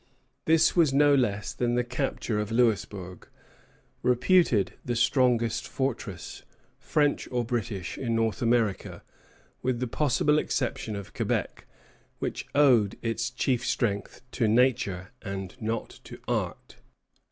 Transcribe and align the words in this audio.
This 0.45 0.75
was 0.75 0.91
no 0.91 1.13
less 1.13 1.53
than 1.53 1.75
the 1.75 1.83
capture 1.83 2.39
of 2.39 2.51
Louisbourg, 2.51 3.27
reputed 4.01 4.73
the 4.83 4.95
strongest 4.95 5.67
fortress, 5.67 6.41
French 6.79 7.27
or 7.29 7.45
British, 7.45 7.99
in 7.99 8.15
North 8.15 8.41
America, 8.41 9.03
with 9.61 9.79
the 9.79 9.85
possible 9.85 10.39
exception 10.39 10.95
of 10.95 11.13
Quebec, 11.13 11.67
which 12.17 12.47
owed 12.55 12.97
its 13.03 13.29
chief 13.29 13.63
strength 13.63 14.23
to 14.31 14.47
nature, 14.47 15.11
and 15.21 15.55
not 15.61 15.99
to 16.05 16.19
art. 16.27 16.77